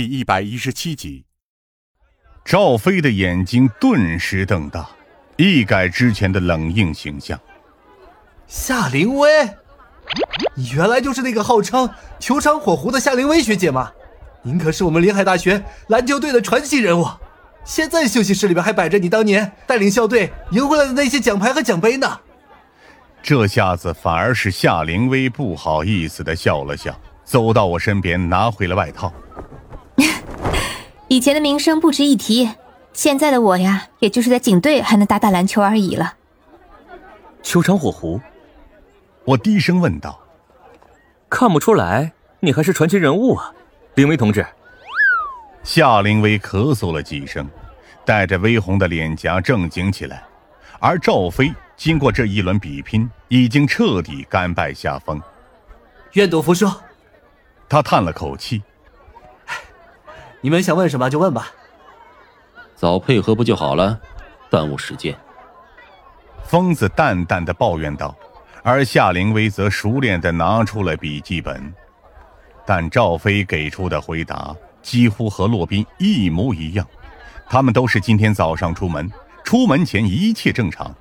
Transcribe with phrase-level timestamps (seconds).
[0.00, 1.26] 第一百一十七集，
[2.42, 4.88] 赵飞的眼睛顿时瞪大，
[5.36, 7.38] 一改之前的冷硬形象。
[8.46, 9.28] 夏灵薇，
[10.54, 11.86] 你原来就是那个号称
[12.18, 13.92] “球场火狐”的夏灵薇学姐吗？
[14.40, 17.06] 您可是我们临海大学篮球队的传奇人物，
[17.62, 22.20] 现在休息室里边还摆着你当年带领校队赢回来的那些奖牌和奖杯呢。
[23.22, 29.12] 这下子反而是夏灵薇不好意思的笑了笑，走到我身边拿回了外套。
[31.10, 32.48] 以前的名声不值一提，
[32.92, 36.14] 现在的我呀，也就是在警队还能打打篮球而已了。
[37.42, 38.20] 球场火狐，
[39.24, 40.20] 我低声问道
[41.28, 43.52] ：“看不出来，你还是传奇人物啊，
[43.96, 44.46] 林威同志。”
[45.64, 47.44] 夏凌薇咳嗽了几声，
[48.04, 50.22] 带着微红的脸颊正经起来，
[50.78, 51.52] 而赵飞。
[51.76, 55.20] 经过这一轮比拼，已经彻底甘拜下风。
[56.12, 56.70] 愿赌服输。
[57.68, 58.62] 他叹了口气
[60.40, 61.52] ：“你们想问什么就问吧。
[62.74, 64.00] 早配合不就好了？
[64.50, 65.16] 耽误时间。”
[66.44, 68.16] 疯子淡淡的抱怨道，
[68.62, 71.72] 而夏灵薇则熟练的拿出了笔记本。
[72.66, 76.86] 但赵飞给出的回答几乎和洛宾一模一样，
[77.48, 79.10] 他们都是今天早上出门，
[79.44, 80.92] 出门前一切正常。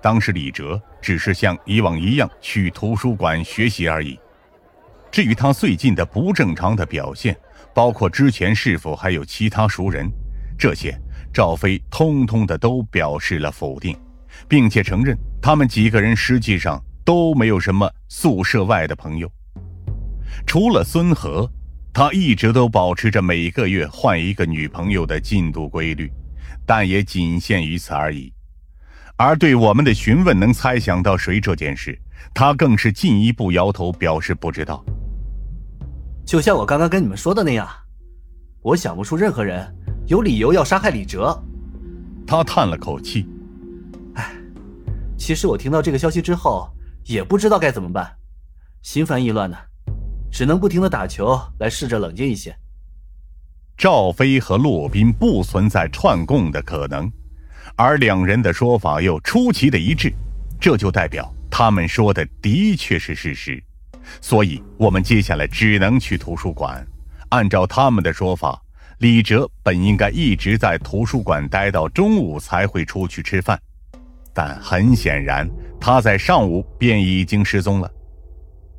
[0.00, 4.18] 当时李哲只是像以往一样去图书馆学习而已。
[5.10, 7.36] 至于他最近的不正常的表现，
[7.72, 10.10] 包括之前是否还有其他熟人，
[10.58, 10.94] 这些
[11.32, 13.96] 赵飞通通的都表示了否定，
[14.48, 19.30] 并且承认他们几个人实际上都没有什么宿舍外的朋友。
[20.46, 21.50] 除了孙和，
[21.92, 26.10] 他一直都保持着每个月换一个女朋友的进度规律，
[26.66, 28.32] 但也仅限于此而已。
[29.16, 31.96] 而对我们的询问能猜想到谁这件事，
[32.34, 34.84] 他更是进一步摇头表示不知道。
[36.24, 37.68] 就像我刚刚跟你们说的那样，
[38.62, 39.66] 我想不出任何人
[40.06, 41.38] 有理由要杀害李哲。
[42.26, 43.26] 他叹了口气
[44.16, 44.32] ：“哎，
[45.18, 46.68] 其实我听到这个消息之后，
[47.04, 48.10] 也不知道该怎么办，
[48.82, 49.56] 心烦意乱的，
[50.32, 52.56] 只能不停的打球来试着冷静一些。”
[53.76, 57.10] 赵飞和骆宾不存在串供的可能。
[57.76, 60.12] 而两人的说法又出奇的一致，
[60.60, 63.62] 这就代表他们说的的确是事实，
[64.20, 66.86] 所以我们接下来只能去图书馆。
[67.30, 68.60] 按照他们的说法，
[68.98, 73.60] 李哲本应该一直在图书馆待到中午才会出去吃饭，
[74.32, 75.48] 但很显然
[75.80, 77.90] 他在上午便已经失踪了。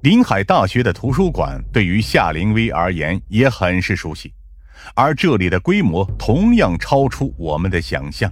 [0.01, 4.31] 临海大学的图书馆对于夏灵薇而言也很是熟悉，
[4.93, 8.31] 而这里的规模同样超出我们的想象。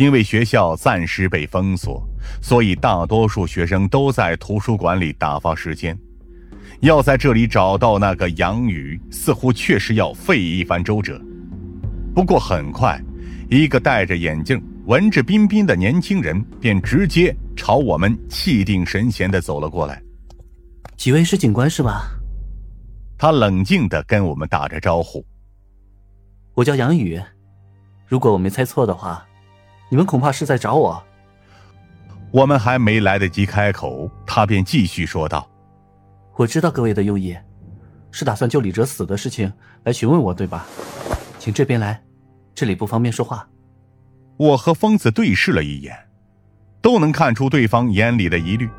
[0.00, 2.02] 因为学校暂时被封锁，
[2.40, 5.94] 所以大多数学生都在图书馆里打发时间。
[6.80, 11.20] 要在这里找到那个杨宇，似乎确实要费一番周折。
[12.14, 12.98] 不过很快，
[13.50, 20.02] 一个戴着眼镜、文质彬彬的年轻人便直接朝我们气定神闲地走了过来。
[20.96, 22.06] 几位是警官是吧？
[23.18, 25.22] 他冷静地跟我们打着招呼。
[26.54, 27.20] 我叫杨宇，
[28.06, 29.26] 如果我没猜错的话。
[29.90, 31.02] 你们恐怕是在找我。
[32.30, 35.50] 我们还没来得及开口，他便继续说道
[36.38, 37.36] ：“我知道各位的用意，
[38.12, 39.52] 是打算就李哲死的事情
[39.82, 40.64] 来询问我，对吧？
[41.40, 42.00] 请这边来，
[42.54, 43.48] 这里不方便说话。”
[44.38, 46.06] 我和疯子对视了一眼，
[46.80, 48.70] 都能看出对方眼里的疑虑。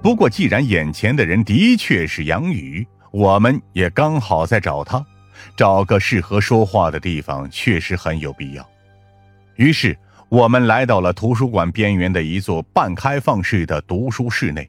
[0.00, 5.04] 不过，既然眼前的人的确是杨宇，我们也刚好在找他，
[5.58, 8.66] 找个适合说话的地方确实很有必要。
[9.56, 9.94] 于是。
[10.28, 14.68] 我们来到了图书馆边缘的一座半开放式的读书室内，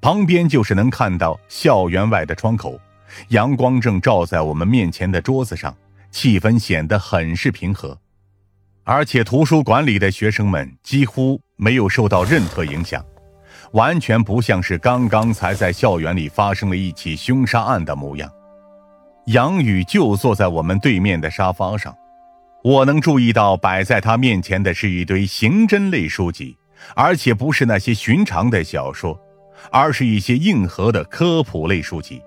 [0.00, 2.78] 旁边就是能看到校园外的窗口，
[3.28, 5.74] 阳光正照在我们面前的桌子上，
[6.10, 7.98] 气氛显得很是平和，
[8.82, 13.02] 而且图书馆里的学生们几乎没有受到任何影响，
[13.72, 18.30] 完全不像是刚刚才在校园里发生了一起凶杀案的模样。
[19.26, 21.96] 杨宇就坐在我们对面的沙发上。
[22.64, 26.56] 我能注意到摆在他面前的是一堆刑侦类书籍，
[26.96, 29.20] 而且不是那些寻常的小说，
[29.70, 32.22] 而是一些硬核的科普类书籍。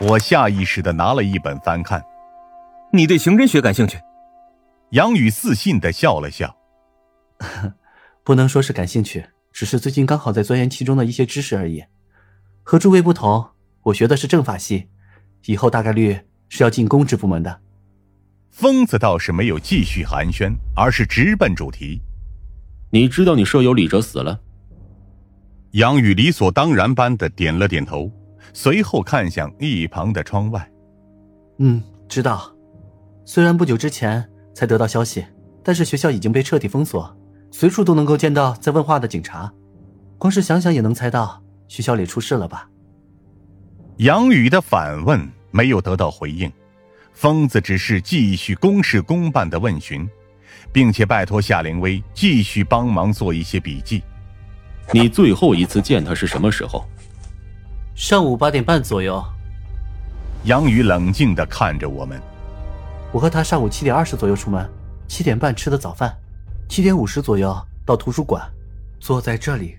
[0.00, 2.04] 我下意识地拿了一本翻看。
[2.92, 3.98] 你对刑侦学感兴趣？
[4.90, 6.54] 杨宇自信地笑了笑。
[8.22, 11.82] 不能说是感兴趣，只是最近刚好在钻研其中的一些知识而已。
[12.62, 13.48] 和诸位不同，
[13.84, 14.88] 我学的是政法系，
[15.46, 16.20] 以后大概率
[16.50, 17.62] 是要进公职部门的。
[18.50, 22.00] 疯子倒是没有继续寒暄，而是直奔主题。
[22.90, 24.40] 你知道你舍友李哲死了？
[25.72, 28.10] 杨宇理所当然般的点了点头，
[28.52, 30.68] 随后看向一旁的窗外。
[31.58, 32.52] 嗯，知道。
[33.24, 35.24] 虽然不久之前才得到消息，
[35.62, 37.14] 但是学校已经被彻底封锁，
[37.52, 39.52] 随处都能够见到在问话的警察。
[40.16, 42.68] 光是想想也能猜到学校里出事了吧？
[43.98, 46.50] 杨宇的反问没有得到回应，
[47.18, 50.08] 疯子只是继续公事公办的问询，
[50.70, 54.04] 并且拜托夏灵薇继续帮忙做一些笔记。
[54.92, 56.88] 你最后一次见他是什么时候？
[57.96, 59.20] 上午八点半左右。
[60.44, 62.22] 杨宇冷静的看着我们。
[63.10, 64.64] 我和他上午七点二十左右出门，
[65.08, 66.16] 七点半吃的早饭，
[66.68, 67.52] 七点五十左右
[67.84, 68.48] 到图书馆，
[69.00, 69.76] 坐在这里。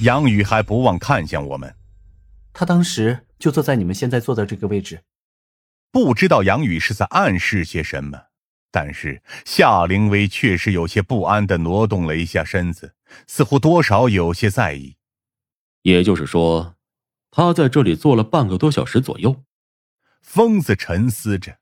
[0.00, 1.72] 杨宇还不忘看向我们，
[2.52, 5.00] 他当时就坐在你们现在坐的这个位置。
[5.92, 8.18] 不知道杨宇是在暗示些什么，
[8.70, 12.94] 但是夏灵薇确实有些不安的挪动了一下身子，
[13.26, 14.96] 似乎多少有些在意。
[15.82, 16.76] 也就是说，
[17.30, 19.44] 他在这里坐了半个多小时左右。
[20.22, 21.58] 疯子沉思着。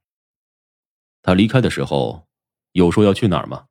[1.23, 2.29] 他离开的时候，
[2.73, 3.67] 有说要去哪儿吗？